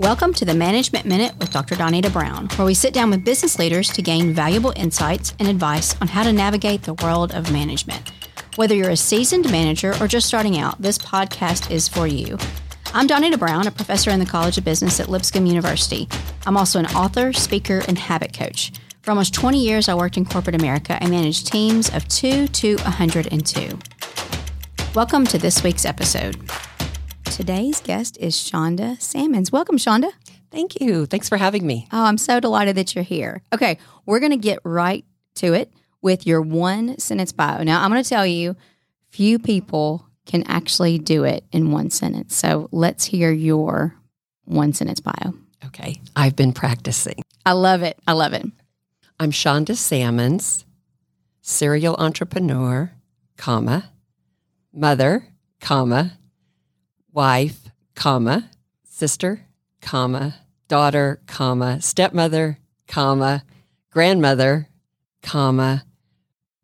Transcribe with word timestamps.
Welcome 0.00 0.32
to 0.34 0.46
the 0.46 0.54
Management 0.54 1.04
Minute 1.04 1.36
with 1.36 1.50
Dr. 1.50 1.74
Donita 1.74 2.10
Brown, 2.10 2.48
where 2.56 2.64
we 2.64 2.72
sit 2.72 2.94
down 2.94 3.10
with 3.10 3.22
business 3.22 3.58
leaders 3.58 3.90
to 3.90 4.00
gain 4.00 4.32
valuable 4.32 4.72
insights 4.74 5.34
and 5.38 5.46
advice 5.46 5.94
on 6.00 6.08
how 6.08 6.22
to 6.22 6.32
navigate 6.32 6.84
the 6.84 6.94
world 6.94 7.34
of 7.34 7.52
management. 7.52 8.10
Whether 8.56 8.74
you're 8.74 8.88
a 8.88 8.96
seasoned 8.96 9.52
manager 9.52 9.92
or 10.00 10.08
just 10.08 10.26
starting 10.26 10.56
out, 10.56 10.80
this 10.80 10.96
podcast 10.96 11.70
is 11.70 11.86
for 11.86 12.06
you. 12.06 12.38
I'm 12.94 13.06
Donita 13.06 13.38
Brown, 13.38 13.66
a 13.66 13.70
professor 13.70 14.10
in 14.10 14.20
the 14.20 14.24
College 14.24 14.56
of 14.56 14.64
Business 14.64 15.00
at 15.00 15.10
Lipscomb 15.10 15.44
University. 15.44 16.08
I'm 16.46 16.56
also 16.56 16.78
an 16.78 16.86
author, 16.86 17.34
speaker, 17.34 17.82
and 17.86 17.98
habit 17.98 18.32
coach. 18.32 18.72
For 19.02 19.10
almost 19.10 19.34
20 19.34 19.62
years, 19.62 19.86
I 19.86 19.94
worked 19.94 20.16
in 20.16 20.24
corporate 20.24 20.56
America 20.56 20.96
and 20.98 21.10
managed 21.10 21.48
teams 21.48 21.90
of 21.90 22.08
2 22.08 22.48
to 22.48 22.76
102. 22.76 23.78
Welcome 24.94 25.26
to 25.26 25.36
this 25.36 25.62
week's 25.62 25.84
episode. 25.84 26.40
Today's 27.30 27.80
guest 27.80 28.18
is 28.18 28.34
Shonda 28.34 29.00
Sammons. 29.00 29.52
Welcome, 29.52 29.78
Shonda. 29.78 30.10
Thank 30.50 30.80
you. 30.80 31.06
Thanks 31.06 31.28
for 31.28 31.36
having 31.36 31.66
me. 31.66 31.86
Oh, 31.92 32.04
I'm 32.04 32.18
so 32.18 32.40
delighted 32.40 32.76
that 32.76 32.94
you're 32.94 33.04
here. 33.04 33.40
Okay, 33.52 33.78
we're 34.04 34.18
going 34.18 34.32
to 34.32 34.36
get 34.36 34.58
right 34.64 35.04
to 35.36 35.54
it 35.54 35.72
with 36.02 36.26
your 36.26 36.42
one 36.42 36.98
sentence 36.98 37.32
bio. 37.32 37.62
Now, 37.62 37.82
I'm 37.82 37.90
going 37.90 38.02
to 38.02 38.08
tell 38.08 38.26
you, 38.26 38.56
few 39.08 39.38
people 39.38 40.06
can 40.26 40.42
actually 40.48 40.98
do 40.98 41.24
it 41.24 41.44
in 41.52 41.70
one 41.70 41.90
sentence. 41.90 42.36
So 42.36 42.68
let's 42.72 43.04
hear 43.04 43.30
your 43.30 43.94
one 44.44 44.72
sentence 44.72 45.00
bio. 45.00 45.34
Okay. 45.64 46.00
I've 46.16 46.36
been 46.36 46.52
practicing. 46.52 47.22
I 47.46 47.52
love 47.52 47.82
it. 47.82 47.98
I 48.06 48.12
love 48.12 48.32
it. 48.32 48.44
I'm 49.18 49.30
Shonda 49.30 49.76
Sammons, 49.76 50.64
serial 51.42 51.94
entrepreneur, 51.96 52.92
comma, 53.36 53.90
mother, 54.72 55.28
comma, 55.60 56.18
wife, 57.12 57.68
comma, 57.94 58.50
sister, 58.84 59.46
comma, 59.80 60.36
daughter, 60.68 61.20
comma, 61.26 61.80
stepmother, 61.80 62.58
comma, 62.86 63.44
grandmother, 63.90 64.68
comma, 65.22 65.84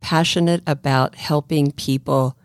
passionate 0.00 0.62
about 0.66 1.14
helping 1.14 1.72
people 1.72 2.36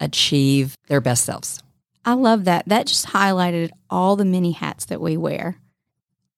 achieve 0.00 0.74
their 0.88 1.00
best 1.00 1.24
selves. 1.24 1.62
I 2.04 2.14
love 2.14 2.44
that. 2.44 2.68
That 2.68 2.86
just 2.86 3.06
highlighted 3.06 3.70
all 3.88 4.16
the 4.16 4.24
many 4.24 4.52
hats 4.52 4.86
that 4.86 5.00
we 5.00 5.16
wear 5.16 5.56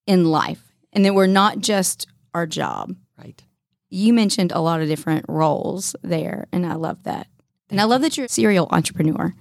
in 0.07 0.27
life 0.27 0.63
and 0.93 1.05
that 1.05 1.15
we're 1.15 1.27
not 1.27 1.59
just 1.59 2.07
our 2.35 2.47
job. 2.47 2.95
Right. 3.19 3.43
You 3.89 4.13
mentioned 4.13 4.53
a 4.53 4.61
lot 4.61 4.81
of 4.81 4.89
different 4.89 5.25
roles 5.29 5.97
there, 6.03 6.47
and 6.53 6.67
I 6.67 6.75
love 6.75 7.05
that. 7.05 7.29
And 7.71 7.81
I 7.81 7.85
love 7.85 8.03
that 8.03 8.17
you're 8.17 8.27
a 8.27 8.29
serial 8.29 8.69
entrepreneur. 8.71 9.35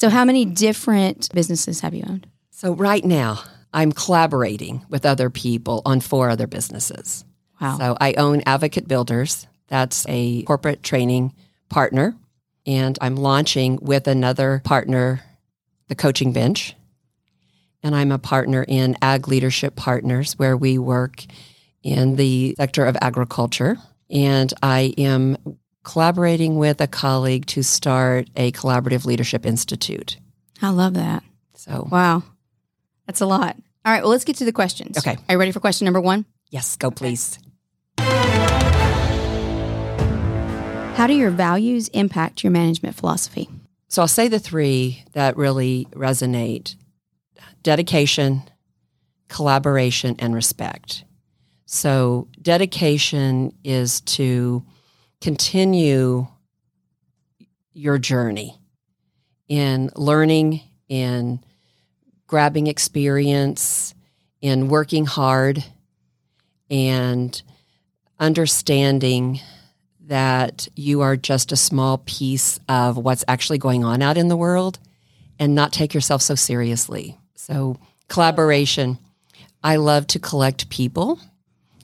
So, 0.00 0.08
how 0.08 0.24
many 0.24 0.46
different 0.46 1.28
businesses 1.34 1.80
have 1.80 1.92
you 1.92 2.04
owned? 2.08 2.26
So, 2.48 2.72
right 2.72 3.04
now, 3.04 3.42
I'm 3.70 3.92
collaborating 3.92 4.82
with 4.88 5.04
other 5.04 5.28
people 5.28 5.82
on 5.84 6.00
four 6.00 6.30
other 6.30 6.46
businesses. 6.46 7.22
Wow. 7.60 7.76
So, 7.76 7.96
I 8.00 8.14
own 8.14 8.42
Advocate 8.46 8.88
Builders, 8.88 9.46
that's 9.68 10.06
a 10.08 10.42
corporate 10.44 10.82
training 10.82 11.34
partner. 11.68 12.16
And 12.66 12.98
I'm 13.02 13.14
launching 13.16 13.78
with 13.82 14.08
another 14.08 14.62
partner, 14.64 15.20
the 15.88 15.94
Coaching 15.94 16.32
Bench. 16.32 16.74
And 17.82 17.94
I'm 17.94 18.10
a 18.10 18.18
partner 18.18 18.64
in 18.66 18.96
Ag 19.02 19.28
Leadership 19.28 19.76
Partners, 19.76 20.38
where 20.38 20.56
we 20.56 20.78
work 20.78 21.24
in 21.82 22.16
the 22.16 22.54
sector 22.56 22.86
of 22.86 22.96
agriculture. 23.02 23.76
And 24.08 24.52
I 24.62 24.94
am 24.96 25.58
collaborating 25.84 26.56
with 26.56 26.80
a 26.80 26.86
colleague 26.86 27.46
to 27.46 27.62
start 27.62 28.28
a 28.36 28.52
collaborative 28.52 29.04
leadership 29.04 29.46
institute. 29.46 30.16
I 30.62 30.70
love 30.70 30.94
that. 30.94 31.22
So, 31.54 31.88
Wow. 31.90 32.22
That's 33.06 33.20
a 33.20 33.26
lot. 33.26 33.56
All 33.84 33.92
right, 33.92 34.02
well, 34.02 34.10
let's 34.10 34.24
get 34.24 34.36
to 34.36 34.44
the 34.44 34.52
questions. 34.52 34.96
Okay. 34.98 35.16
Are 35.28 35.34
you 35.34 35.38
ready 35.38 35.52
for 35.52 35.60
question 35.60 35.84
number 35.84 36.00
one? 36.00 36.24
yes, 36.50 36.76
go 36.76 36.90
please. 36.90 37.38
How 40.96 41.06
do 41.06 41.14
your 41.14 41.30
values 41.30 41.88
impact 41.88 42.44
your 42.44 42.50
management 42.50 42.94
philosophy? 42.94 43.48
So 43.88 44.02
I'll 44.02 44.08
say 44.08 44.28
the 44.28 44.38
three 44.38 45.04
that 45.12 45.36
really 45.36 45.86
resonate 45.92 46.76
dedication, 47.62 48.42
collaboration, 49.28 50.16
and 50.18 50.34
respect. 50.34 51.04
So, 51.66 52.28
dedication 52.42 53.52
is 53.64 54.00
to 54.02 54.62
continue 55.20 56.26
your 57.72 57.98
journey 57.98 58.58
in 59.48 59.90
learning, 59.96 60.60
in 60.88 61.44
grabbing 62.26 62.66
experience, 62.66 63.94
in 64.40 64.68
working 64.68 65.04
hard, 65.04 65.64
and 66.70 67.42
understanding 68.18 69.40
that 70.06 70.68
you 70.74 71.00
are 71.00 71.16
just 71.16 71.52
a 71.52 71.56
small 71.56 71.98
piece 71.98 72.58
of 72.68 72.96
what's 72.96 73.24
actually 73.28 73.58
going 73.58 73.84
on 73.84 74.02
out 74.02 74.16
in 74.16 74.28
the 74.28 74.36
world 74.36 74.78
and 75.38 75.54
not 75.54 75.72
take 75.72 75.94
yourself 75.94 76.22
so 76.22 76.34
seriously. 76.34 77.18
So, 77.34 77.78
collaboration. 78.08 78.98
I 79.62 79.76
love 79.76 80.06
to 80.08 80.18
collect 80.18 80.70
people. 80.70 81.20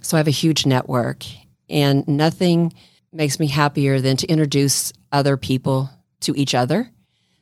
So, 0.03 0.17
I 0.17 0.19
have 0.19 0.29
a 0.29 0.33
huge 0.33 0.67
network, 0.67 1.25
and 1.69 2.07
nothing 2.07 2.73
makes 3.17 3.41
me 3.41 3.47
happier 3.49 4.01
than 4.01 4.17
to 4.19 4.27
introduce 4.27 4.93
other 5.11 5.37
people 5.37 5.91
to 6.21 6.35
each 6.37 6.55
other. 6.55 6.91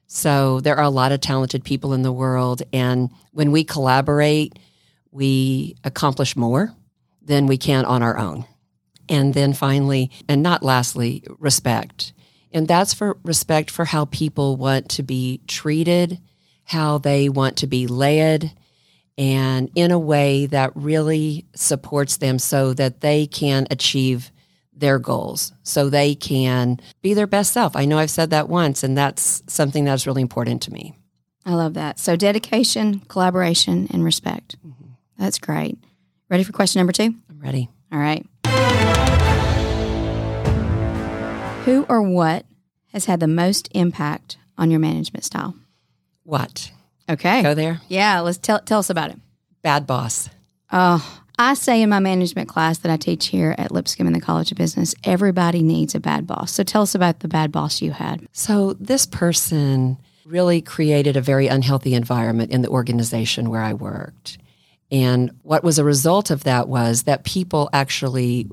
So, 0.07 0.61
there 0.61 0.77
are 0.77 0.85
a 0.85 0.91
lot 0.91 1.13
of 1.13 1.21
talented 1.21 1.65
people 1.65 1.93
in 1.93 2.03
the 2.03 2.13
world, 2.13 2.63
and 2.73 3.11
when 3.33 3.51
we 3.51 3.65
collaborate, 3.65 4.59
we 5.11 5.77
accomplish 5.83 6.37
more 6.37 6.75
than 7.23 7.47
we 7.47 7.57
can 7.57 7.85
on 7.85 8.03
our 8.03 8.19
own. 8.19 8.45
And 9.09 9.35
then 9.35 9.53
finally, 9.55 10.11
and 10.29 10.43
not 10.43 10.63
lastly, 10.63 11.25
respect. 11.39 12.13
And 12.53 12.69
that's 12.69 12.95
for 12.95 13.19
respect 13.25 13.71
for 13.71 13.85
how 13.85 14.05
people 14.07 14.57
want 14.57 14.89
to 14.91 15.03
be 15.03 15.41
treated, 15.49 16.21
how 16.65 16.99
they 16.99 17.29
want 17.29 17.57
to 17.59 17.67
be 17.67 17.87
led, 17.87 18.53
and 19.19 19.71
in 19.75 19.91
a 19.91 19.99
way 19.99 20.47
that 20.47 20.73
really 20.75 21.47
supports 21.55 22.17
them 22.19 22.39
so 22.39 22.75
that 22.75 23.01
they 23.01 23.27
can 23.27 23.67
achieve 23.71 24.31
their 24.77 24.99
goals, 24.99 25.53
so 25.63 25.89
they 25.89 26.15
can 26.15 26.81
be 27.03 27.15
their 27.15 27.27
best 27.27 27.53
self. 27.53 27.77
I 27.77 27.85
know 27.85 27.99
I've 27.99 28.11
said 28.11 28.31
that 28.31 28.49
once, 28.49 28.83
and 28.83 28.97
that's 28.97 29.43
something 29.47 29.85
that's 29.85 30.07
really 30.07 30.23
important 30.23 30.63
to 30.63 30.73
me. 30.73 30.95
I 31.47 31.55
love 31.55 31.75
that. 31.75 31.99
So, 31.99 32.17
dedication, 32.17 33.01
collaboration, 33.01 33.89
and 33.91 34.03
respect. 34.03 34.57
Mm-hmm. 34.67 34.93
That's 35.19 35.39
great. 35.39 35.79
Ready 36.29 36.43
for 36.43 36.53
question 36.53 36.81
number 36.81 36.93
two? 36.93 37.15
I'm 37.31 37.41
ready. 37.41 37.69
All 37.93 37.99
right. 37.99 38.27
Who 41.65 41.87
or 41.89 42.03
what 42.03 42.45
has 42.93 43.07
had 43.07 43.21
the 43.21 43.27
most 43.27 43.69
impact 43.73 44.37
on 44.59 44.71
your 44.71 44.81
management 44.81 45.25
style? 45.25 45.55
What? 46.25 46.71
Okay. 47.09 47.43
Go 47.43 47.55
there? 47.55 47.81
Yeah, 47.89 48.21
let's 48.21 48.39
tell 48.39 48.61
tell 48.61 48.79
us 48.79 48.91
about 48.91 49.11
it. 49.11 49.19
Bad 49.63 49.87
boss. 49.87 50.29
Oh, 50.73 51.23
I 51.39 51.55
say 51.55 51.83
in 51.83 51.91
my 51.91 51.99
management 51.99 52.49
class 52.49 52.79
that 52.79 52.93
I 52.93 52.97
teach 52.97 53.27
here 53.27 53.55
at 53.59 53.73
Lipscomb 53.73 54.07
in 54.07 54.13
the 54.13 54.21
College 54.21 54.53
of 54.53 54.59
Business, 54.59 54.95
everybody 55.03 55.63
needs 55.63 55.95
a 55.95 56.01
bad 56.01 56.27
boss. 56.27 56.53
So 56.53 56.63
tell 56.63 56.83
us 56.83 56.95
about 56.95 57.21
the 57.21 57.29
bad 57.29 57.51
boss 57.51 57.83
you 57.83 57.91
had. 57.91 58.27
So 58.33 58.75
this 58.75 59.05
person 59.05 59.99
really 60.25 60.63
created 60.63 61.17
a 61.17 61.21
very 61.21 61.49
unhealthy 61.49 61.95
environment 61.95 62.51
in 62.51 62.63
the 62.63 62.69
organization 62.69 63.51
where 63.51 63.63
I 63.63 63.73
worked. 63.75 64.39
And 64.91 65.33
what 65.43 65.65
was 65.65 65.79
a 65.79 65.85
result 65.85 66.31
of 66.31 66.45
that 66.45 66.69
was 66.69 67.03
that 67.03 67.25
people 67.25 67.69
actually 67.73 68.49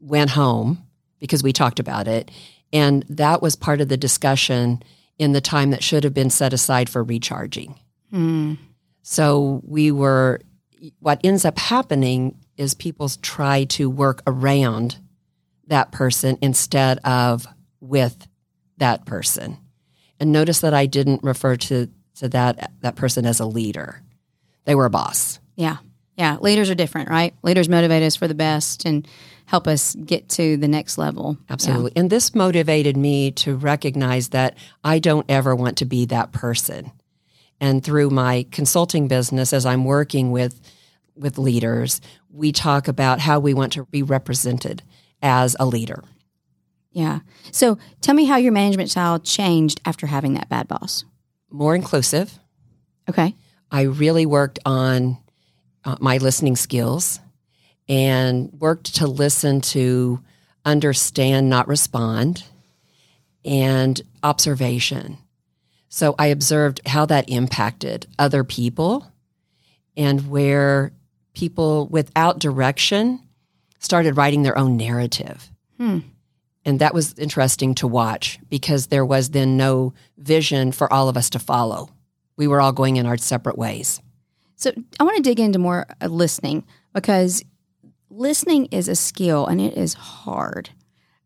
went 0.00 0.30
home 0.30 0.86
because 1.18 1.42
we 1.42 1.52
talked 1.52 1.80
about 1.80 2.06
it. 2.08 2.30
And 2.72 3.04
that 3.08 3.42
was 3.42 3.56
part 3.56 3.80
of 3.80 3.88
the 3.88 3.96
discussion 3.96 4.82
in 5.18 5.32
the 5.32 5.40
time 5.40 5.70
that 5.70 5.82
should 5.82 6.04
have 6.04 6.14
been 6.14 6.30
set 6.30 6.52
aside 6.52 6.88
for 6.88 7.02
recharging. 7.02 7.78
Hmm. 8.10 8.54
So 9.02 9.60
we 9.64 9.90
were, 9.90 10.40
what 11.00 11.20
ends 11.22 11.44
up 11.44 11.58
happening 11.58 12.38
is 12.56 12.74
people 12.74 13.08
try 13.08 13.64
to 13.64 13.88
work 13.88 14.22
around 14.26 14.98
that 15.66 15.92
person 15.92 16.38
instead 16.42 16.98
of 16.98 17.46
with 17.80 18.26
that 18.78 19.06
person. 19.06 19.58
And 20.18 20.32
notice 20.32 20.60
that 20.60 20.74
I 20.74 20.86
didn't 20.86 21.22
refer 21.22 21.56
to, 21.56 21.88
to 22.16 22.28
that, 22.28 22.72
that 22.80 22.96
person 22.96 23.26
as 23.26 23.40
a 23.40 23.46
leader. 23.46 24.02
They 24.64 24.74
were 24.74 24.84
a 24.86 24.90
boss. 24.90 25.40
Yeah. 25.56 25.78
Yeah. 26.16 26.36
Leaders 26.40 26.70
are 26.70 26.74
different, 26.74 27.08
right? 27.08 27.34
Leaders 27.42 27.68
motivate 27.68 28.02
us 28.02 28.16
for 28.16 28.28
the 28.28 28.34
best 28.34 28.84
and 28.84 29.06
help 29.46 29.66
us 29.66 29.94
get 29.94 30.28
to 30.30 30.56
the 30.56 30.68
next 30.68 30.98
level. 30.98 31.36
Absolutely. 31.48 31.92
And 31.96 32.10
this 32.10 32.34
motivated 32.34 32.96
me 32.96 33.30
to 33.32 33.56
recognize 33.56 34.28
that 34.28 34.56
I 34.84 34.98
don't 34.98 35.26
ever 35.28 35.56
want 35.56 35.78
to 35.78 35.84
be 35.84 36.04
that 36.06 36.32
person. 36.32 36.92
And 37.62 37.82
through 37.82 38.10
my 38.10 38.44
consulting 38.50 39.08
business, 39.08 39.54
as 39.54 39.64
I'm 39.64 39.84
working 39.84 40.32
with 40.32 40.60
with 41.14 41.38
leaders, 41.38 42.00
we 42.30 42.52
talk 42.52 42.88
about 42.88 43.20
how 43.20 43.38
we 43.38 43.54
want 43.54 43.72
to 43.74 43.84
be 43.86 44.02
represented 44.02 44.82
as 45.22 45.54
a 45.60 45.66
leader. 45.66 46.02
Yeah. 46.90 47.20
So 47.52 47.78
tell 48.00 48.14
me 48.14 48.24
how 48.24 48.36
your 48.36 48.52
management 48.52 48.90
style 48.90 49.18
changed 49.18 49.80
after 49.84 50.06
having 50.06 50.34
that 50.34 50.48
bad 50.48 50.68
boss. 50.68 51.04
More 51.50 51.74
inclusive, 51.74 52.38
Okay. 53.08 53.34
I 53.70 53.82
really 53.82 54.26
worked 54.26 54.58
on 54.64 55.18
uh, 55.84 55.96
my 56.00 56.18
listening 56.18 56.56
skills 56.56 57.20
and 57.88 58.52
worked 58.52 58.96
to 58.96 59.06
listen 59.06 59.60
to 59.60 60.20
understand, 60.64 61.50
not 61.50 61.66
respond, 61.68 62.44
and 63.44 64.00
observation. 64.22 65.18
So 65.94 66.14
I 66.18 66.28
observed 66.28 66.80
how 66.86 67.04
that 67.04 67.28
impacted 67.28 68.06
other 68.18 68.44
people 68.44 69.06
and 69.94 70.26
where 70.30 70.90
people 71.34 71.86
without 71.88 72.38
direction 72.38 73.20
started 73.78 74.16
writing 74.16 74.42
their 74.42 74.56
own 74.56 74.78
narrative. 74.78 75.50
Hmm. 75.76 75.98
And 76.64 76.78
that 76.78 76.94
was 76.94 77.18
interesting 77.18 77.74
to 77.74 77.86
watch 77.86 78.38
because 78.48 78.86
there 78.86 79.04
was 79.04 79.30
then 79.30 79.58
no 79.58 79.92
vision 80.16 80.72
for 80.72 80.90
all 80.90 81.10
of 81.10 81.18
us 81.18 81.28
to 81.28 81.38
follow. 81.38 81.90
We 82.38 82.46
were 82.46 82.62
all 82.62 82.72
going 82.72 82.96
in 82.96 83.04
our 83.04 83.18
separate 83.18 83.58
ways. 83.58 84.00
So 84.56 84.72
I 84.98 85.04
want 85.04 85.18
to 85.18 85.22
dig 85.22 85.40
into 85.40 85.58
more 85.58 85.86
uh, 86.00 86.06
listening 86.06 86.64
because 86.94 87.44
listening 88.08 88.64
is 88.70 88.88
a 88.88 88.96
skill 88.96 89.46
and 89.46 89.60
it 89.60 89.76
is 89.76 89.92
hard. 89.92 90.70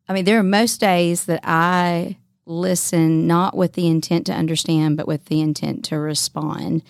I 0.08 0.12
mean, 0.12 0.24
there 0.24 0.40
are 0.40 0.42
most 0.42 0.80
days 0.80 1.26
that 1.26 1.42
I 1.44 2.16
listen 2.46 3.26
not 3.26 3.56
with 3.56 3.74
the 3.74 3.88
intent 3.88 4.26
to 4.26 4.32
understand, 4.32 4.96
but 4.96 5.08
with 5.08 5.26
the 5.26 5.40
intent 5.40 5.84
to 5.86 5.98
respond. 5.98 6.82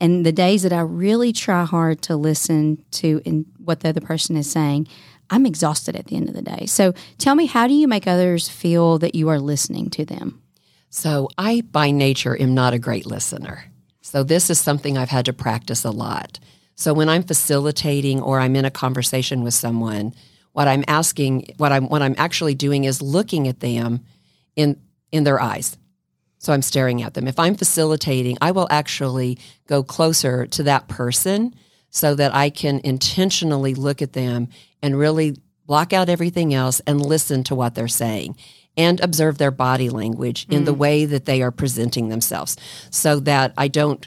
And 0.00 0.26
the 0.26 0.32
days 0.32 0.62
that 0.62 0.72
I 0.72 0.80
really 0.80 1.32
try 1.32 1.64
hard 1.64 2.02
to 2.02 2.16
listen 2.16 2.84
to 2.92 3.22
in 3.24 3.46
what 3.58 3.80
the 3.80 3.90
other 3.90 4.00
person 4.00 4.36
is 4.36 4.50
saying, 4.50 4.88
I'm 5.28 5.46
exhausted 5.46 5.94
at 5.94 6.06
the 6.06 6.16
end 6.16 6.28
of 6.28 6.34
the 6.34 6.42
day. 6.42 6.66
So 6.66 6.92
tell 7.18 7.34
me, 7.34 7.46
how 7.46 7.68
do 7.68 7.74
you 7.74 7.86
make 7.86 8.06
others 8.06 8.48
feel 8.48 8.98
that 8.98 9.14
you 9.14 9.28
are 9.28 9.38
listening 9.38 9.90
to 9.90 10.04
them? 10.04 10.42
So 10.88 11.28
I, 11.38 11.60
by 11.60 11.92
nature, 11.92 12.36
am 12.36 12.54
not 12.54 12.74
a 12.74 12.78
great 12.78 13.06
listener. 13.06 13.64
So 14.00 14.24
this 14.24 14.50
is 14.50 14.58
something 14.58 14.98
I've 14.98 15.10
had 15.10 15.26
to 15.26 15.32
practice 15.32 15.84
a 15.84 15.90
lot. 15.90 16.40
So 16.74 16.92
when 16.92 17.08
I'm 17.08 17.22
facilitating 17.22 18.20
or 18.20 18.40
I'm 18.40 18.56
in 18.56 18.64
a 18.64 18.70
conversation 18.70 19.44
with 19.44 19.54
someone, 19.54 20.14
what 20.52 20.66
I'm 20.66 20.82
asking, 20.88 21.54
what 21.58 21.70
I'm 21.70 21.88
what 21.88 22.02
I'm 22.02 22.16
actually 22.18 22.54
doing 22.54 22.84
is 22.84 23.00
looking 23.00 23.46
at 23.46 23.60
them 23.60 24.00
in 24.56 24.80
in 25.12 25.24
their 25.24 25.40
eyes. 25.40 25.76
So 26.38 26.52
I'm 26.52 26.62
staring 26.62 27.02
at 27.02 27.14
them. 27.14 27.28
If 27.28 27.38
I'm 27.38 27.54
facilitating, 27.54 28.38
I 28.40 28.52
will 28.52 28.66
actually 28.70 29.38
go 29.66 29.82
closer 29.82 30.46
to 30.46 30.62
that 30.62 30.88
person 30.88 31.54
so 31.90 32.14
that 32.14 32.34
I 32.34 32.48
can 32.48 32.80
intentionally 32.82 33.74
look 33.74 34.00
at 34.00 34.14
them 34.14 34.48
and 34.82 34.98
really 34.98 35.36
block 35.66 35.92
out 35.92 36.08
everything 36.08 36.54
else 36.54 36.80
and 36.86 37.04
listen 37.04 37.44
to 37.44 37.54
what 37.54 37.74
they're 37.74 37.88
saying 37.88 38.36
and 38.76 39.00
observe 39.00 39.38
their 39.38 39.50
body 39.50 39.90
language 39.90 40.46
in 40.48 40.64
the 40.64 40.74
mm. 40.74 40.78
way 40.78 41.04
that 41.04 41.26
they 41.26 41.42
are 41.42 41.50
presenting 41.50 42.08
themselves 42.08 42.56
so 42.90 43.20
that 43.20 43.52
I 43.58 43.68
don't 43.68 44.06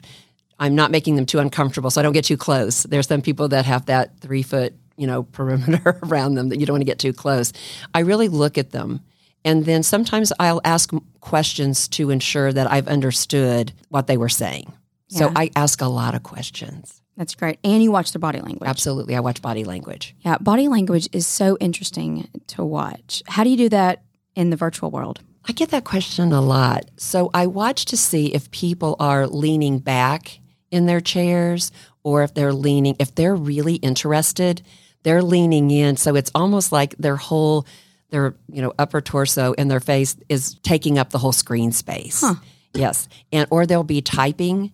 I'm 0.59 0.75
not 0.75 0.91
making 0.91 1.15
them 1.17 1.25
too 1.25 1.39
uncomfortable 1.39 1.91
so 1.91 1.99
I 1.99 2.03
don't 2.03 2.13
get 2.13 2.25
too 2.25 2.37
close. 2.37 2.83
There's 2.83 3.07
some 3.07 3.21
people 3.21 3.49
that 3.49 3.65
have 3.65 3.87
that 3.87 4.19
3 4.21 4.43
foot, 4.43 4.73
you 4.97 5.07
know, 5.07 5.23
perimeter 5.31 5.99
around 6.03 6.35
them 6.35 6.49
that 6.49 6.59
you 6.59 6.65
don't 6.65 6.75
want 6.75 6.81
to 6.81 6.85
get 6.85 6.99
too 6.99 7.13
close. 7.13 7.53
I 7.93 7.99
really 7.99 8.29
look 8.29 8.57
at 8.57 8.71
them 8.71 9.01
and 9.45 9.65
then 9.65 9.83
sometimes 9.83 10.31
I'll 10.39 10.61
ask 10.63 10.91
questions 11.19 11.87
to 11.89 12.09
ensure 12.09 12.53
that 12.53 12.71
I've 12.71 12.87
understood 12.87 13.73
what 13.89 14.07
they 14.07 14.17
were 14.17 14.29
saying. 14.29 14.71
So 15.09 15.31
I 15.35 15.51
ask 15.55 15.81
a 15.81 15.87
lot 15.87 16.15
of 16.15 16.23
questions. 16.23 17.01
That's 17.17 17.35
great. 17.35 17.59
And 17.63 17.83
you 17.83 17.91
watch 17.91 18.11
the 18.11 18.19
body 18.19 18.39
language. 18.39 18.67
Absolutely. 18.67 19.15
I 19.15 19.19
watch 19.19 19.41
body 19.41 19.63
language. 19.63 20.15
Yeah, 20.21 20.37
body 20.39 20.67
language 20.67 21.07
is 21.13 21.27
so 21.27 21.55
interesting 21.59 22.27
to 22.47 22.63
watch. 22.65 23.21
How 23.27 23.43
do 23.43 23.51
you 23.51 23.57
do 23.57 23.69
that 23.69 24.03
in 24.35 24.49
the 24.49 24.55
virtual 24.55 24.89
world? 24.89 25.19
I 25.47 25.51
get 25.51 25.69
that 25.69 25.83
question 25.83 26.31
a 26.31 26.41
lot. 26.41 26.85
So 26.97 27.29
I 27.33 27.45
watch 27.47 27.85
to 27.85 27.97
see 27.97 28.33
if 28.33 28.49
people 28.49 28.95
are 28.99 29.27
leaning 29.27 29.77
back 29.77 30.39
in 30.71 30.87
their 30.87 31.01
chairs 31.01 31.71
or 32.01 32.23
if 32.23 32.33
they're 32.33 32.53
leaning, 32.53 32.95
if 32.97 33.13
they're 33.13 33.35
really 33.35 33.75
interested, 33.75 34.63
they're 35.03 35.21
leaning 35.21 35.69
in. 35.69 35.97
So 35.97 36.15
it's 36.15 36.31
almost 36.33 36.71
like 36.71 36.95
their 36.97 37.17
whole, 37.17 37.67
their, 38.13 38.35
you 38.47 38.61
know, 38.61 38.71
upper 38.77 39.01
torso 39.01 39.55
and 39.57 39.69
their 39.69 39.79
face 39.79 40.15
is 40.29 40.53
taking 40.61 40.99
up 40.99 41.09
the 41.09 41.17
whole 41.17 41.31
screen 41.31 41.71
space. 41.71 42.21
Huh. 42.21 42.35
Yes. 42.73 43.09
And, 43.31 43.47
or 43.49 43.65
they'll 43.65 43.83
be 43.83 44.01
typing 44.01 44.71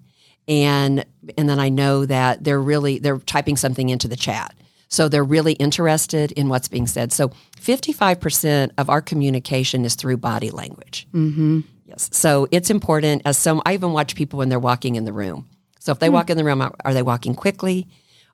and, 0.48 1.06
and 1.38 1.48
then 1.48 1.60
I 1.60 1.70
know 1.70 2.06
that 2.06 2.44
they're 2.44 2.60
really, 2.60 3.00
they're 3.00 3.20
typing 3.20 3.56
something 3.56 3.90
into 3.90 4.08
the 4.08 4.16
chat. 4.16 4.54
So 4.90 5.08
they're 5.08 5.24
really 5.24 5.54
interested 5.54 6.32
in 6.34 6.50
what's 6.50 6.68
being 6.68 6.88
said. 6.88 7.14
So 7.14 7.30
55% 7.62 8.72
of 8.78 8.90
our 8.90 9.02
communication 9.02 9.86
is 9.86 9.96
through 9.96 10.18
body 10.18 10.50
language. 10.50 11.08
Mm-hmm. 11.14 11.62
Yes. 11.86 12.10
So 12.12 12.48
it's 12.52 12.70
important 12.70 13.22
as 13.26 13.38
some, 13.38 13.62
I 13.66 13.74
even 13.74 13.94
watch 13.94 14.16
people 14.16 14.40
when 14.40 14.50
they're 14.50 14.60
walking 14.60 14.96
in 14.96 15.06
the 15.06 15.14
room. 15.14 15.48
So 15.80 15.92
if 15.92 16.00
they 16.00 16.10
walk 16.10 16.30
in 16.30 16.38
the 16.38 16.44
room, 16.44 16.62
are 16.62 16.94
they 16.94 17.04
walking 17.04 17.36
quickly? 17.36 17.88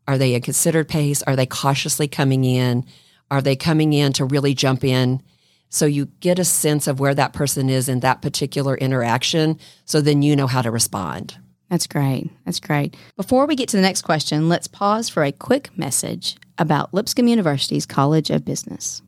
Are 0.07 0.18
they 0.18 0.36
a 0.36 0.40
considered 0.40 0.88
pace? 0.88 1.22
Are 1.24 1.36
they 1.36 1.46
cautiously 1.46 2.07
coming 2.07 2.44
in? 2.46 2.86
Are 3.31 3.42
they 3.42 3.56
coming 3.56 3.94
in 3.94 4.13
to 4.13 4.25
really 4.25 4.54
jump 4.54 4.83
in? 4.83 5.22
So 5.69 5.86
you 5.86 6.06
get 6.19 6.39
a 6.39 6.45
sense 6.45 6.88
of 6.88 7.00
where 7.00 7.16
that 7.16 7.33
person 7.33 7.69
is 7.69 7.89
in 7.89 8.00
that 8.01 8.22
particular 8.22 8.75
interaction. 8.77 9.60
So 9.86 10.00
then 10.00 10.22
you 10.22 10.36
know 10.36 10.48
how 10.48 10.62
to 10.62 10.72
respond. 10.72 11.38
That's 11.69 11.88
great. 11.88 12.30
That's 12.45 12.60
great. 12.60 12.95
Before 13.18 13.45
we 13.45 13.56
get 13.56 13.69
to 13.69 13.77
the 13.77 13.81
next 13.81 14.04
question, 14.04 14.48
let's 14.48 14.68
pause 14.68 15.10
for 15.10 15.24
a 15.24 15.31
quick 15.31 15.75
message 15.77 16.38
about 16.57 16.94
Lipscomb 16.94 17.27
University's 17.27 17.86
College 17.86 18.30
of 18.30 18.45
Business. 18.45 19.01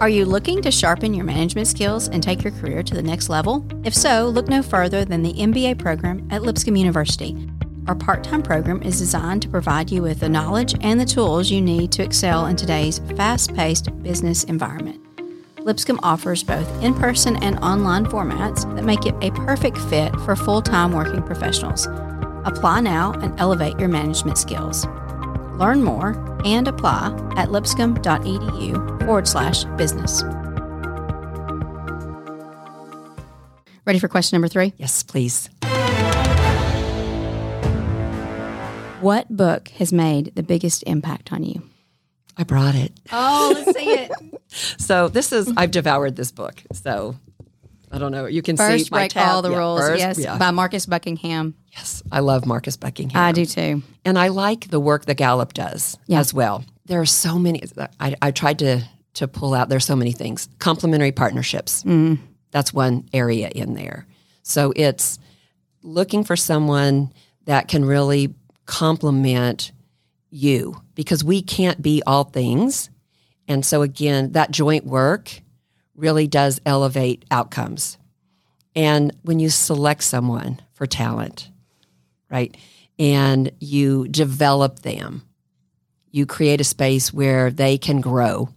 Are 0.00 0.08
you 0.08 0.24
looking 0.24 0.60
to 0.62 0.72
sharpen 0.72 1.14
your 1.14 1.24
management 1.24 1.68
skills 1.68 2.08
and 2.08 2.20
take 2.22 2.42
your 2.42 2.52
career 2.54 2.82
to 2.82 2.94
the 2.94 3.02
next 3.02 3.28
level? 3.28 3.64
If 3.84 3.94
so, 3.94 4.26
look 4.26 4.48
no 4.48 4.62
further 4.62 5.04
than 5.04 5.22
the 5.22 5.32
MBA 5.32 5.78
program 5.78 6.26
at 6.30 6.42
Lipscomb 6.42 6.76
University. 6.76 7.48
Our 7.86 7.94
part 7.94 8.24
time 8.24 8.42
program 8.42 8.82
is 8.82 8.98
designed 8.98 9.42
to 9.42 9.48
provide 9.48 9.90
you 9.90 10.02
with 10.02 10.20
the 10.20 10.28
knowledge 10.28 10.74
and 10.80 10.98
the 10.98 11.04
tools 11.04 11.50
you 11.50 11.60
need 11.60 11.92
to 11.92 12.02
excel 12.02 12.46
in 12.46 12.56
today's 12.56 12.98
fast 13.16 13.54
paced 13.54 13.90
business 14.02 14.44
environment. 14.44 15.00
Lipscomb 15.58 16.00
offers 16.02 16.42
both 16.42 16.82
in 16.82 16.94
person 16.94 17.36
and 17.42 17.58
online 17.58 18.06
formats 18.06 18.62
that 18.74 18.84
make 18.84 19.04
it 19.04 19.14
a 19.20 19.30
perfect 19.32 19.76
fit 19.76 20.14
for 20.20 20.34
full 20.34 20.62
time 20.62 20.92
working 20.92 21.22
professionals. 21.22 21.86
Apply 22.46 22.80
now 22.80 23.12
and 23.20 23.38
elevate 23.38 23.78
your 23.78 23.88
management 23.88 24.38
skills. 24.38 24.86
Learn 25.58 25.82
more 25.82 26.12
and 26.44 26.66
apply 26.66 27.06
at 27.36 27.50
lipscomb.edu 27.50 29.04
forward 29.04 29.28
slash 29.28 29.64
business. 29.76 30.22
Ready 33.86 33.98
for 33.98 34.08
question 34.08 34.36
number 34.36 34.48
three? 34.48 34.72
Yes, 34.78 35.02
please. 35.02 35.50
What 39.04 39.28
book 39.34 39.68
has 39.78 39.92
made 39.92 40.34
the 40.34 40.42
biggest 40.42 40.82
impact 40.86 41.32
on 41.32 41.44
you? 41.44 41.62
I 42.36 42.44
brought 42.44 42.74
it. 42.74 42.92
Oh, 43.12 43.52
let's 43.54 43.78
see 43.78 43.90
it. 43.92 44.10
So 44.78 45.08
this 45.08 45.32
is, 45.32 45.52
I've 45.56 45.72
devoured 45.72 46.14
this 46.14 46.30
book. 46.30 46.62
So 46.72 47.16
I 47.90 47.98
don't 47.98 48.12
know. 48.12 48.26
You 48.26 48.40
can 48.40 48.56
First, 48.56 48.84
see 48.84 48.88
my 48.92 48.98
break 49.00 49.10
tab. 49.12 49.28
all 49.28 49.42
the 49.42 49.50
Yeah, 49.50 49.58
rules. 49.58 49.80
first, 49.80 49.98
yes, 49.98 50.18
yeah. 50.18 50.38
by 50.38 50.52
Marcus 50.52 50.86
Buckingham. 50.86 51.54
Yes, 51.72 52.04
I 52.12 52.20
love 52.20 52.46
Marcus 52.46 52.76
Buckingham. 52.76 53.20
I 53.20 53.32
do 53.32 53.46
too. 53.46 53.82
And 54.04 54.16
I 54.16 54.28
like 54.28 54.68
the 54.70 54.78
work 54.78 55.06
that 55.06 55.16
Gallup 55.16 55.54
does 55.54 55.98
Yeah. 56.06 56.20
as 56.20 56.32
well. 56.32 56.64
There 56.86 57.00
are 57.00 57.06
so 57.06 57.36
many. 57.36 57.62
I, 57.98 58.14
I 58.22 58.30
tried 58.30 58.60
to 58.60 58.82
to 59.14 59.26
pull 59.26 59.54
out. 59.54 59.68
There's 59.68 59.84
so 59.84 59.96
many 59.96 60.12
things. 60.12 60.48
Complementary 60.60 61.10
partnerships. 61.12 61.82
Mm. 61.82 62.18
That's 62.52 62.72
one 62.72 63.08
area 63.12 63.48
in 63.48 63.74
there. 63.74 64.06
So 64.44 64.72
it's 64.76 65.18
looking 65.82 66.22
for 66.22 66.36
someone 66.36 67.12
that 67.46 67.66
can 67.66 67.84
really 67.84 68.34
complement 68.66 69.72
you 70.30 70.82
because 70.94 71.22
we 71.22 71.42
can't 71.42 71.80
be 71.80 72.02
all 72.06 72.24
things. 72.24 72.90
And 73.46 73.64
so 73.64 73.82
again, 73.82 74.32
that 74.32 74.50
joint 74.50 74.84
work 74.84 75.40
really 75.94 76.26
does 76.26 76.60
elevate 76.66 77.24
outcomes. 77.30 77.98
And 78.74 79.16
when 79.22 79.38
you 79.38 79.50
select 79.50 80.02
someone 80.02 80.60
for 80.72 80.86
talent, 80.86 81.50
right? 82.30 82.56
And 82.98 83.52
you 83.60 84.08
develop 84.08 84.80
them. 84.80 85.22
You 86.10 86.26
create 86.26 86.60
a 86.60 86.64
space 86.64 87.12
where 87.12 87.50
they 87.50 87.78
can 87.78 88.00
grow. 88.00 88.48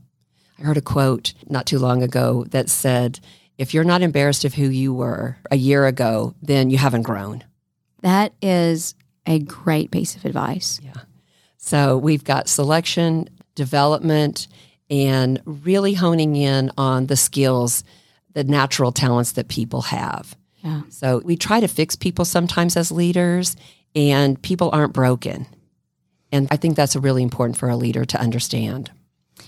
I 0.57 0.63
heard 0.63 0.77
a 0.77 0.81
quote 0.81 1.33
not 1.47 1.67
too 1.67 1.77
long 1.77 2.01
ago 2.01 2.45
that 2.49 2.69
said, 2.69 3.19
if 3.57 3.73
you're 3.73 3.83
not 3.83 4.01
embarrassed 4.01 4.45
of 4.45 4.53
who 4.53 4.67
you 4.69 4.93
were 4.93 5.37
a 5.51 5.55
year 5.55 5.85
ago, 5.85 6.33
then 6.41 6.69
you 6.69 6.77
haven't 6.77 7.03
grown. 7.03 7.43
That 8.01 8.33
is 8.41 8.95
a 9.27 9.39
great 9.39 9.91
piece 9.91 10.15
of 10.15 10.25
advice. 10.25 10.79
Yeah. 10.81 10.93
So 11.57 11.97
we've 11.97 12.23
got 12.23 12.47
selection, 12.47 13.29
development, 13.55 14.47
and 14.89 15.41
really 15.45 15.93
honing 15.93 16.35
in 16.35 16.71
on 16.77 17.07
the 17.07 17.17
skills, 17.17 17.83
the 18.33 18.45
natural 18.45 18.91
talents 18.91 19.33
that 19.33 19.49
people 19.49 19.81
have. 19.81 20.35
Yeah. 20.63 20.83
So 20.89 21.21
we 21.23 21.35
try 21.35 21.59
to 21.59 21.67
fix 21.67 21.95
people 21.95 22.25
sometimes 22.25 22.77
as 22.77 22.91
leaders, 22.91 23.55
and 23.95 24.41
people 24.41 24.69
aren't 24.71 24.93
broken. 24.93 25.45
And 26.31 26.47
I 26.51 26.57
think 26.57 26.75
that's 26.75 26.95
really 26.95 27.23
important 27.23 27.57
for 27.57 27.69
a 27.69 27.75
leader 27.75 28.05
to 28.05 28.19
understand. 28.19 28.91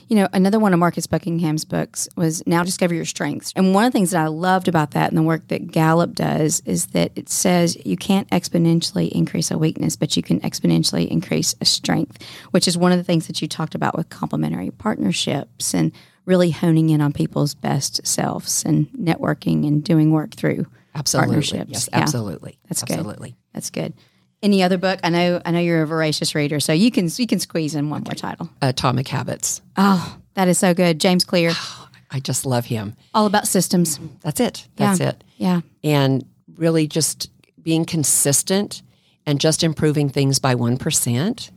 You 0.10 0.16
know, 0.16 0.28
another 0.34 0.58
one 0.58 0.74
of 0.74 0.80
Marcus 0.80 1.06
Buckingham's 1.06 1.66
books 1.66 2.10
was 2.18 2.42
Now 2.48 2.64
Discover 2.64 2.96
Your 2.96 3.06
Strengths. 3.06 3.54
And 3.56 3.76
one 3.76 3.86
of 3.86 3.92
the 3.94 3.96
things 3.98 4.10
that 4.10 4.24
I 4.24 4.26
loved 4.28 4.68
about 4.68 4.90
that 4.92 5.10
and 5.10 5.18
the 5.18 5.22
work 5.22 5.48
that 5.50 5.72
Gallup 5.72 6.16
does 6.16 6.62
is 6.66 6.88
that 6.88 7.12
it 7.16 7.30
says 7.30 7.78
you 7.86 7.96
can't 7.96 8.28
exponentially 8.32 9.10
increase 9.12 9.52
a 9.52 9.58
weakness, 9.60 9.96
but 9.96 10.18
you 10.18 10.24
can 10.24 10.40
exponentially 10.40 11.08
increase 11.08 11.54
a 11.62 11.66
strength, 11.66 12.24
which 12.50 12.68
is 12.68 12.76
one 12.76 12.92
of 12.92 12.98
the 12.98 13.04
things 13.04 13.28
that 13.28 13.40
you 13.40 13.48
talked 13.48 13.76
about 13.76 13.96
with 13.96 14.10
complementary 14.10 14.72
partnerships 14.72 15.76
and 15.76 15.92
really 16.26 16.50
honing 16.50 16.90
in 16.90 17.02
on 17.02 17.14
people's 17.14 17.54
best 17.54 18.06
selves 18.06 18.64
and 18.66 18.90
networking 18.94 19.68
and 19.68 19.84
doing 19.84 20.12
work 20.12 20.34
through 20.34 20.66
Absolutely. 20.96 21.28
partnerships. 21.28 21.70
Yes, 21.72 21.90
Yeah. 21.92 22.00
absolutely. 22.00 22.58
That's 22.68 22.82
good. 22.84 22.98
absolutely. 22.98 23.36
That's 23.54 23.70
good. 23.70 23.94
Any 24.42 24.64
other 24.64 24.78
book? 24.78 25.00
I 25.04 25.10
know 25.10 25.42
I 25.46 25.52
know 25.52 25.60
you're 25.60 25.82
a 25.84 25.88
voracious 25.88 26.34
reader, 26.34 26.60
so 26.60 26.72
you 26.74 26.92
can 26.92 27.10
you 27.18 27.28
can 27.28 27.40
squeeze 27.40 27.76
in 27.76 27.90
one 27.90 28.04
more 28.04 28.14
title. 28.14 28.50
Uh, 28.62 28.68
Atomic 28.68 29.08
Habits. 29.08 29.62
Oh, 29.76 30.18
that 30.36 30.48
is 30.48 30.58
so 30.58 30.74
good. 30.74 31.00
James 31.00 31.26
Clear. 31.26 31.52
I 32.12 32.20
just 32.20 32.46
love 32.46 32.66
him. 32.66 32.96
All 33.14 33.26
about 33.28 33.48
systems. 33.48 34.00
That's 34.22 34.40
it. 34.40 34.68
That's 34.78 35.00
Yeah. 35.00 35.10
it. 35.10 35.24
Yeah. 35.38 35.62
And 35.84 36.26
really 36.56 36.88
just 36.88 37.30
being 37.62 37.86
consistent 37.86 38.82
and 39.28 39.40
just 39.40 39.62
improving 39.64 40.10
things 40.10 40.40
by 40.40 40.56
1% 40.56 41.52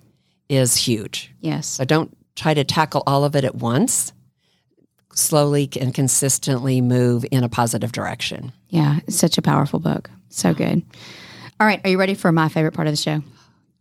is 0.51 0.77
huge. 0.77 1.31
Yes. 1.41 1.67
So 1.69 1.87
don't 1.87 2.15
try 2.37 2.53
to 2.53 2.65
tackle 2.65 3.03
all 3.07 3.25
of 3.25 3.35
it 3.35 3.45
at 3.45 3.55
once. 3.55 4.13
Slowly 5.15 5.71
and 5.81 5.95
consistently 5.95 6.81
move 6.83 7.25
in 7.31 7.45
a 7.45 7.49
positive 7.49 7.93
direction. 7.93 8.53
Yeah. 8.69 9.01
It's 9.07 9.17
such 9.17 9.39
a 9.39 9.43
powerful 9.43 9.79
book. 9.79 10.11
So 10.29 10.53
good. 10.53 10.83
All 11.63 11.69
right. 11.69 11.81
Are 11.85 11.91
you 11.91 11.97
ready 11.97 12.15
for 12.15 12.33
my 12.33 12.49
favorite 12.49 12.73
part 12.75 12.89
of 12.89 12.93
the 12.93 12.97
show? 13.01 13.23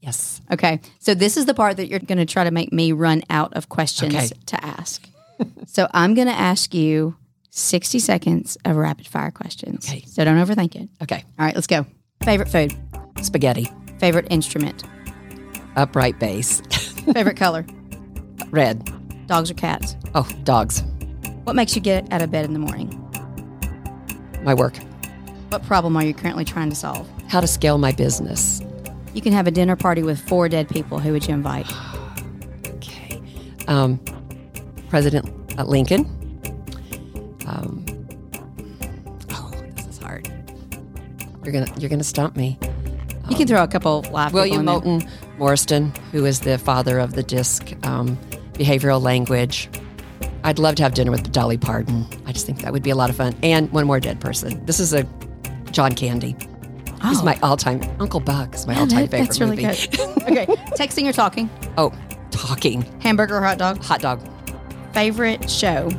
Yes. 0.01 0.39
Okay. 0.51 0.81
So 0.99 1.15
this 1.15 1.35
is 1.35 1.47
the 1.47 1.55
part 1.55 1.77
that 1.77 1.87
you're 1.87 1.97
going 1.97 2.19
to 2.19 2.27
try 2.27 2.43
to 2.43 2.51
make 2.51 2.71
me 2.71 2.91
run 2.91 3.23
out 3.27 3.53
of 3.53 3.69
questions 3.69 4.13
Okay. 4.13 4.27
to 4.45 4.63
ask. 4.63 5.09
so 5.65 5.87
I'm 5.91 6.13
going 6.13 6.27
to 6.27 6.33
ask 6.33 6.75
you 6.75 7.15
60 7.49 7.97
seconds 7.97 8.55
of 8.65 8.75
rapid 8.75 9.07
fire 9.07 9.31
questions. 9.31 9.89
Okay. 9.89 10.03
So 10.05 10.23
don't 10.23 10.37
overthink 10.37 10.75
it. 10.75 10.89
Okay. 11.01 11.23
All 11.39 11.45
right. 11.47 11.55
Let's 11.55 11.65
go. 11.65 11.87
Favorite 12.23 12.49
food? 12.49 12.71
Spaghetti, 13.23 13.67
Favorite 13.99 14.27
instrument? 14.29 14.83
upright 15.75 16.19
bass, 16.19 16.61
Favorite 17.13 17.37
color? 17.37 17.65
red. 18.51 18.87
Dogs 19.25 19.49
or 19.49 19.55
cats? 19.55 19.95
Oh, 20.13 20.29
dogs. 20.43 20.83
What 21.45 21.55
makes 21.55 21.75
you 21.75 21.81
get 21.81 22.13
out 22.13 22.21
of 22.21 22.29
bed 22.29 22.45
in 22.45 22.53
the 22.53 22.59
morning? 22.59 22.89
My 24.43 24.53
work. 24.53 24.77
What 25.49 25.63
problem 25.63 25.97
are 25.97 26.03
you 26.03 26.13
currently 26.13 26.45
trying 26.45 26.69
to 26.69 26.75
solve? 26.75 27.09
How 27.31 27.39
to 27.39 27.47
scale 27.47 27.77
my 27.77 27.93
business. 27.93 28.61
You 29.13 29.21
can 29.21 29.31
have 29.31 29.47
a 29.47 29.51
dinner 29.51 29.77
party 29.77 30.03
with 30.03 30.19
four 30.19 30.49
dead 30.49 30.67
people. 30.67 30.99
Who 30.99 31.13
would 31.13 31.25
you 31.25 31.33
invite? 31.33 31.71
Okay. 32.83 33.21
Um, 33.67 33.99
President 34.89 35.25
Lincoln. 35.65 36.01
Um, 37.45 37.85
oh, 39.29 39.51
this 39.75 39.85
is 39.85 39.97
hard. 39.99 40.27
You're 41.43 41.53
gonna 41.53 41.71
you're 41.77 41.89
gonna 41.89 42.03
stump 42.03 42.35
me. 42.35 42.57
You 43.29 43.35
can 43.37 43.47
throw 43.47 43.63
a 43.63 43.67
couple 43.67 44.03
live 44.11 44.33
William 44.33 44.61
in 44.61 44.65
there. 44.65 44.73
Moulton 44.73 45.09
Marston, 45.37 45.93
who 46.11 46.25
is 46.25 46.41
the 46.41 46.57
father 46.57 46.99
of 46.99 47.13
the 47.13 47.23
DISC 47.23 47.73
um, 47.85 48.17
behavioral 48.53 49.01
language. 49.01 49.69
I'd 50.43 50.59
love 50.59 50.75
to 50.75 50.83
have 50.83 50.93
dinner 50.95 51.11
with 51.11 51.31
Dolly 51.31 51.57
Parton. 51.57 52.05
I 52.25 52.33
just 52.33 52.45
think 52.45 52.61
that 52.61 52.73
would 52.73 52.83
be 52.83 52.89
a 52.89 52.95
lot 52.95 53.09
of 53.09 53.15
fun. 53.15 53.35
And 53.41 53.71
one 53.71 53.85
more 53.87 54.01
dead 54.01 54.19
person. 54.19 54.65
This 54.65 54.81
is 54.81 54.93
a 54.93 55.07
John 55.71 55.93
Candy. 55.93 56.35
He's 57.03 57.19
Oh. 57.21 57.23
my 57.25 57.37
all-time 57.41 57.81
Uncle 57.99 58.19
Buck 58.19 58.53
is 58.55 58.67
my 58.67 58.73
Yeah, 58.73 58.79
all-time 58.81 59.01
that- 59.07 59.11
favorite 59.11 59.27
That's 59.27 59.39
really 59.39 59.55
movie. 59.65 59.87
good. 59.87 59.99
okay, 60.23 60.45
texting 60.77 61.07
or 61.07 61.13
talking? 61.13 61.49
Oh, 61.77 61.91
talking 62.31 62.83
Hamburger 63.01 63.37
or 63.37 63.41
hot 63.41 63.57
dog? 63.57 63.83
hot 63.83 64.01
dog. 64.01 64.21
Favorite 64.93 65.49
show? 65.49 65.89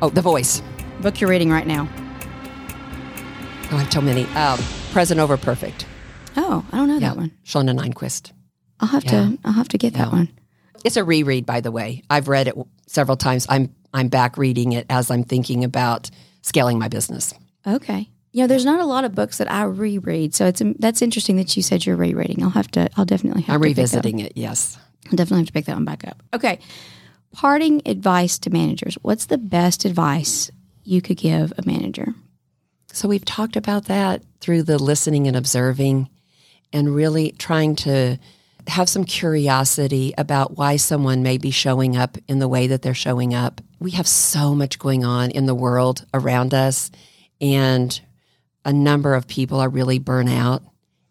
Oh, 0.00 0.10
The 0.10 0.22
Voice. 0.22 0.62
Book 1.00 1.20
you're 1.20 1.30
reading 1.30 1.50
right 1.50 1.66
now? 1.66 1.88
Oh, 3.70 3.76
I 3.76 3.80
have 3.82 3.92
so 3.92 4.00
many. 4.00 4.24
Um, 4.34 4.58
Present 4.92 5.20
over 5.20 5.36
Perfect. 5.36 5.86
Oh, 6.36 6.64
I 6.72 6.76
don't 6.78 6.88
know 6.88 6.94
Yeah, 6.94 7.08
that 7.10 7.16
one. 7.16 7.32
Shauna 7.44 7.78
Niequist. 7.78 8.32
I'll 8.80 8.88
have 8.88 9.04
Yeah. 9.04 9.10
to. 9.10 9.38
I'll 9.44 9.52
have 9.52 9.68
to 9.68 9.78
get 9.78 9.94
that 9.94 10.12
one. 10.12 10.28
It's 10.84 10.96
a 10.96 11.04
reread, 11.04 11.44
by 11.44 11.60
the 11.60 11.70
way. 11.72 12.02
I've 12.08 12.28
read 12.28 12.48
it 12.48 12.54
several 12.86 13.16
times. 13.16 13.46
I'm 13.48 13.74
I'm 13.92 14.08
back 14.08 14.36
reading 14.36 14.72
it 14.72 14.86
as 14.90 15.10
I'm 15.10 15.24
thinking 15.24 15.64
about 15.64 16.10
scaling 16.42 16.78
my 16.78 16.88
business. 16.88 17.32
Okay. 17.66 18.08
You 18.32 18.42
know, 18.42 18.46
there's 18.46 18.64
not 18.64 18.80
a 18.80 18.84
lot 18.84 19.04
of 19.04 19.14
books 19.14 19.38
that 19.38 19.50
I 19.50 19.62
reread, 19.64 20.34
so 20.34 20.46
it's 20.46 20.62
that's 20.78 21.00
interesting 21.02 21.36
that 21.36 21.56
you 21.56 21.62
said 21.62 21.86
you're 21.86 21.96
rereading. 21.96 22.42
I'll 22.42 22.50
have 22.50 22.70
to. 22.72 22.88
I'll 22.96 23.04
definitely 23.06 23.42
have 23.42 23.54
I'm 23.54 23.60
to 23.62 23.68
pick 23.68 23.76
that- 23.76 23.80
revisiting 23.82 24.18
it. 24.20 24.32
Yes. 24.36 24.76
I'll 25.06 25.16
definitely 25.16 25.38
have 25.40 25.46
to 25.46 25.52
pick 25.52 25.64
that 25.64 25.74
one 25.76 25.84
back 25.86 26.06
up. 26.06 26.22
Okay. 26.34 26.58
Parting 27.32 27.82
advice 27.86 28.38
to 28.40 28.50
managers. 28.50 28.96
What's 29.02 29.26
the 29.26 29.38
best 29.38 29.84
advice 29.84 30.50
you 30.84 31.00
could 31.00 31.16
give 31.16 31.52
a 31.56 31.62
manager? 31.66 32.14
So 32.92 33.08
we've 33.08 33.24
talked 33.24 33.56
about 33.56 33.86
that 33.86 34.22
through 34.40 34.64
the 34.64 34.78
listening 34.78 35.26
and 35.26 35.36
observing, 35.36 36.08
and 36.72 36.94
really 36.94 37.32
trying 37.32 37.76
to 37.76 38.18
have 38.66 38.88
some 38.88 39.04
curiosity 39.04 40.12
about 40.18 40.56
why 40.58 40.76
someone 40.76 41.22
may 41.22 41.38
be 41.38 41.50
showing 41.50 41.96
up 41.96 42.18
in 42.28 42.38
the 42.38 42.48
way 42.48 42.66
that 42.66 42.82
they're 42.82 42.92
showing 42.94 43.32
up. 43.34 43.60
We 43.78 43.92
have 43.92 44.06
so 44.08 44.54
much 44.54 44.78
going 44.78 45.04
on 45.04 45.30
in 45.30 45.46
the 45.46 45.54
world 45.54 46.04
around 46.12 46.52
us, 46.52 46.90
and 47.40 47.98
a 48.64 48.72
number 48.72 49.14
of 49.14 49.26
people 49.26 49.60
are 49.60 49.68
really 49.68 49.98
burnt 49.98 50.30
out 50.30 50.62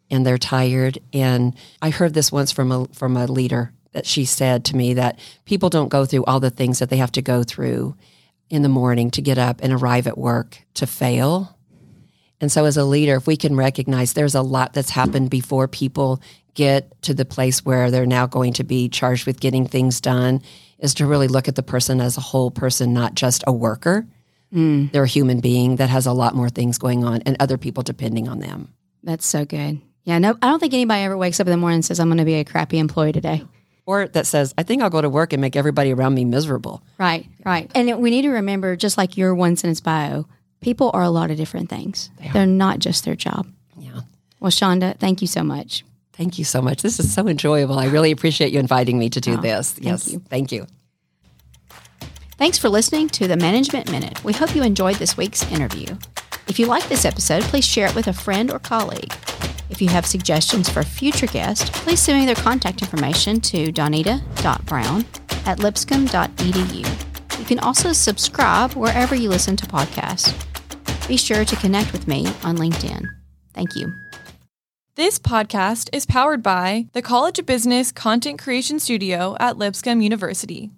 and 0.10 0.26
they're 0.26 0.38
tired. 0.38 1.00
And 1.14 1.56
I 1.82 1.90
heard 1.90 2.14
this 2.14 2.32
once 2.32 2.52
from 2.52 2.72
a 2.72 2.88
from 2.90 3.18
a 3.18 3.26
leader 3.26 3.74
that 3.94 4.06
she 4.06 4.26
said 4.26 4.66
to 4.66 4.76
me 4.76 4.94
that 4.94 5.20
people 5.46 5.70
don't 5.70 5.90
go 5.90 6.06
through 6.06 6.26
all 6.26 6.40
the 6.40 6.50
things 6.50 6.80
that 6.80 6.90
they 6.90 6.98
have 6.98 7.12
to 7.14 7.22
go 7.22 7.44
through 7.44 7.96
in 8.50 8.62
the 8.62 8.70
morning 8.70 9.12
to 9.12 9.22
get 9.22 9.38
up 9.38 9.60
and 9.62 9.74
arrive 9.74 10.08
at 10.08 10.18
work 10.18 10.64
to 10.76 10.88
fail. 10.88 11.58
And 12.40 12.52
so, 12.52 12.66
as 12.66 12.78
a 12.78 12.86
leader, 12.86 13.16
if 13.16 13.28
we 13.28 13.36
can 13.36 13.56
recognize 13.56 14.14
there's 14.14 14.36
a 14.36 14.42
lot 14.42 14.74
that's 14.74 14.92
happened 14.92 15.30
before 15.30 15.68
people 15.68 16.22
get 16.54 17.02
to 17.04 17.14
the 17.14 17.26
place 17.26 17.66
where 17.66 17.90
they're 17.90 18.06
now 18.06 18.28
going 18.28 18.54
to 18.54 18.64
be 18.64 18.90
charged 18.90 19.26
with 19.26 19.40
getting 19.40 19.68
things 19.68 20.00
done, 20.00 20.42
is 20.80 20.94
to 20.96 21.08
really 21.08 21.28
look 21.28 21.48
at 21.48 21.56
the 21.56 21.64
person 21.64 22.00
as 22.00 22.18
a 22.18 22.22
whole 22.22 22.52
person, 22.52 22.94
not 22.94 23.16
just 23.16 23.44
a 23.48 23.54
worker. 23.54 24.06
Mm. 24.54 24.92
They're 24.92 25.04
a 25.04 25.08
human 25.08 25.40
being 25.40 25.78
that 25.78 25.90
has 25.90 26.06
a 26.06 26.14
lot 26.14 26.36
more 26.36 26.50
things 26.50 26.78
going 26.78 27.04
on 27.04 27.22
and 27.26 27.36
other 27.40 27.58
people 27.58 27.84
depending 27.84 28.28
on 28.28 28.40
them. 28.40 28.74
That's 29.04 29.26
so 29.26 29.46
good. 29.46 29.82
Yeah, 30.04 30.20
no, 30.20 30.38
I 30.42 30.48
don't 30.48 30.60
think 30.60 30.74
anybody 30.74 31.04
ever 31.04 31.18
wakes 31.18 31.40
up 31.40 31.48
in 31.48 31.52
the 31.52 31.58
morning 31.58 31.78
and 31.78 31.86
says, 31.86 32.00
I'm 32.00 32.08
going 32.08 32.18
to 32.20 32.26
be 32.26 32.36
a 32.36 32.46
crappy 32.46 32.80
employee 32.80 33.12
today. 33.12 33.44
Or 33.86 34.08
that 34.08 34.26
says, 34.26 34.54
I 34.58 34.64
think 34.64 34.82
I'll 34.82 34.90
go 34.90 35.02
to 35.02 35.10
work 35.10 35.34
and 35.34 35.42
make 35.42 35.56
everybody 35.56 35.94
around 35.94 36.14
me 36.14 36.26
miserable. 36.26 36.82
Right, 36.98 37.28
right. 37.46 37.72
And 37.76 38.02
we 38.02 38.10
need 38.10 38.24
to 38.24 38.30
remember, 38.30 38.76
just 38.76 38.98
like 38.98 39.18
your 39.18 39.34
one 39.36 39.56
sentence 39.56 39.82
bio, 39.82 40.26
people 40.62 40.92
are 40.94 41.04
a 41.04 41.10
lot 41.10 41.32
of 41.32 41.38
different 41.38 41.70
things. 41.70 42.10
They 42.20 42.40
are 42.40 42.46
not 42.46 42.80
just 42.80 43.06
their 43.06 43.16
job. 43.16 43.48
Yeah. 43.78 44.02
Well, 44.40 44.52
Shonda, 44.52 44.98
thank 44.98 45.22
you 45.22 45.28
so 45.28 45.44
much. 45.44 45.84
Thank 46.14 46.40
you 46.40 46.46
so 46.46 46.62
much. 46.62 46.82
This 46.82 47.00
is 47.00 47.14
so 47.14 47.28
enjoyable. 47.28 47.78
I 47.78 47.86
really 47.86 48.12
appreciate 48.12 48.52
you 48.52 48.60
inviting 48.60 48.98
me 48.98 49.10
to 49.12 49.22
do 49.22 49.34
oh, 49.34 49.42
this. 49.42 49.78
Yes. 49.80 50.12
you. 50.12 50.20
Thank 50.20 50.52
you. 50.52 50.68
Thanks 52.38 52.60
for 52.60 52.70
listening 52.70 53.10
to 53.10 53.28
the 53.28 53.36
Management 53.36 53.90
Minute. 53.92 54.24
We 54.24 54.32
hope 54.32 54.56
you 54.56 54.62
enjoyed 54.62 54.98
this 54.98 55.18
week's 55.18 55.44
interview. 55.52 55.88
If 56.48 56.60
you 56.60 56.68
like 56.68 56.88
this 56.88 57.04
episode, 57.04 57.42
please 57.44 57.66
share 57.66 57.88
it 57.88 57.96
with 57.96 58.08
a 58.08 58.14
friend 58.14 58.52
or 58.52 58.60
colleague. 58.60 59.12
If 59.72 59.82
you 59.82 59.90
have 59.90 60.06
suggestions 60.06 60.70
for 60.70 60.84
future 60.84 61.26
guests, 61.26 61.68
please 61.72 62.00
send 62.00 62.20
me 62.20 62.28
their 62.28 62.36
contact 62.36 62.84
information 62.84 63.42
to 63.42 63.72
donita.brown 63.72 65.06
at 65.48 65.58
lipscomb.edu. 65.58 67.40
You 67.40 67.46
can 67.46 67.58
also 67.60 67.92
subscribe 67.92 68.74
wherever 68.74 69.16
you 69.16 69.30
listen 69.30 69.56
to 69.56 69.66
podcasts. 69.66 70.32
Be 71.08 71.18
sure 71.18 71.44
to 71.44 71.56
connect 71.56 71.92
with 71.92 72.08
me 72.08 72.28
on 72.44 72.58
LinkedIn. 72.58 73.04
Thank 73.56 73.76
you. 73.76 73.92
This 74.94 75.18
podcast 75.18 75.90
is 75.92 76.06
powered 76.06 76.44
by 76.44 76.86
the 76.94 77.02
College 77.02 77.40
of 77.40 77.48
Business 77.48 77.92
Content 77.92 78.40
Creation 78.40 78.80
Studio 78.80 79.36
at 79.40 79.58
Lipscomb 79.58 80.02
University. 80.02 80.72